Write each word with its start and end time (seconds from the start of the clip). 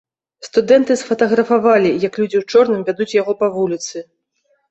Студэнты 0.45 0.95
сфатаграфавалі, 1.01 1.91
як 2.07 2.17
людзі 2.21 2.37
ў 2.39 2.43
чорным 2.55 2.81
вядуць 2.87 3.15
яго 3.21 3.33
па 3.43 3.47
вуліцы. 3.59 3.97